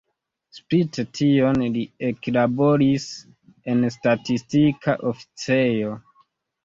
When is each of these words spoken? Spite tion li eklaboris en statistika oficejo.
Spite 0.59 1.03
tion 1.17 1.59
li 1.75 1.83
eklaboris 2.07 3.05
en 3.75 3.85
statistika 3.97 4.97
oficejo. 5.13 5.93